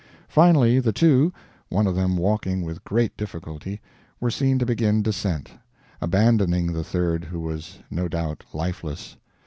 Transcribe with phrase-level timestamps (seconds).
[0.29, 1.31] Finally the two
[1.69, 3.79] one of them walking with great difficulty
[4.19, 5.51] were seen to begin descent,
[6.01, 9.15] abandoning the third, who was no doubt lifeless.